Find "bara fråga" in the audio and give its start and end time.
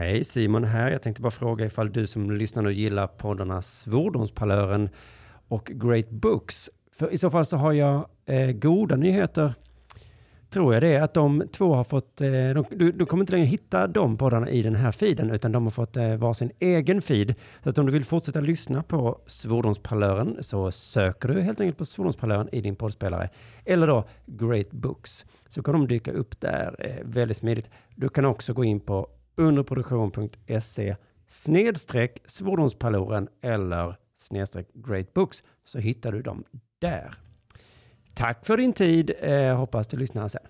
1.22-1.66